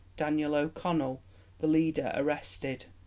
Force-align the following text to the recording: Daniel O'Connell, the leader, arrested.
Daniel 0.17 0.55
O'Connell, 0.55 1.21
the 1.59 1.67
leader, 1.67 2.11
arrested. 2.15 2.85